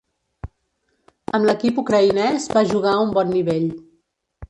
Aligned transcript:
Amb 1.39 1.47
l'equip 1.51 1.83
ucraïnès 1.83 2.51
va 2.59 2.67
jugar 2.75 2.97
a 2.97 3.07
un 3.07 3.17
bon 3.21 3.35
nivell. 3.39 3.73